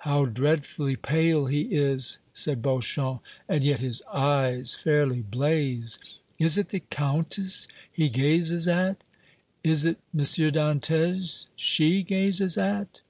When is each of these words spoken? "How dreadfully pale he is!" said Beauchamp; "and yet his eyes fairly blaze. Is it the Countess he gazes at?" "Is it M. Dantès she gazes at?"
"How 0.00 0.26
dreadfully 0.26 0.96
pale 0.96 1.46
he 1.46 1.62
is!" 1.74 2.18
said 2.34 2.60
Beauchamp; 2.60 3.22
"and 3.48 3.64
yet 3.64 3.78
his 3.80 4.02
eyes 4.12 4.74
fairly 4.74 5.22
blaze. 5.22 5.98
Is 6.38 6.58
it 6.58 6.68
the 6.68 6.80
Countess 6.80 7.66
he 7.90 8.10
gazes 8.10 8.68
at?" 8.68 9.02
"Is 9.64 9.86
it 9.86 9.96
M. 10.14 10.20
Dantès 10.20 11.46
she 11.56 12.02
gazes 12.02 12.58
at?" 12.58 13.00